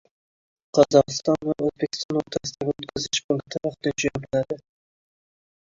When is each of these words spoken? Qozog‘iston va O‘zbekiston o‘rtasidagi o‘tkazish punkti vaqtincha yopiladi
Qozog‘iston 0.77 1.37
va 1.49 1.55
O‘zbekiston 1.67 2.19
o‘rtasidagi 2.23 2.71
o‘tkazish 2.89 3.23
punkti 3.29 3.65
vaqtincha 3.69 4.13
yopiladi 4.15 4.61